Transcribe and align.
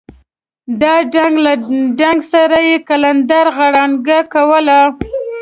د 0.81 0.83
ډاله 1.13 1.39
له 1.45 1.53
ډنګ 1.99 2.19
سره 2.33 2.57
یې 2.67 2.75
قلندرې 2.89 3.51
غړانګه 3.57 4.19
کوله. 4.33 4.79